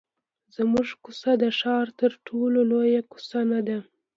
[0.55, 3.77] زموږ کوڅه د ښار تر ټولو لویه کوڅه نه ده.